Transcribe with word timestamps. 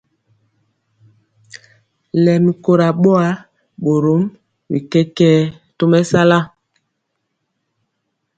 Lɛmi 2.23 2.51
kora 2.63 2.87
boa, 3.01 3.27
borom 3.83 4.21
bi 4.69 4.77
kɛkɛɛ 4.91 5.33
tɔ 5.77 5.83
mesala. 5.91 6.39